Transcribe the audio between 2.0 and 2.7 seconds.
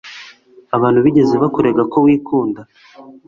wikunda?